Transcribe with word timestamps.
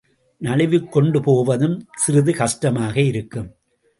நழுவிக்கொண்டு 0.41 1.19
போவதும் 1.21 1.75
சிறிது 1.95 2.33
கஷ்டமாக 2.33 2.95
இருக்கும். 3.01 3.49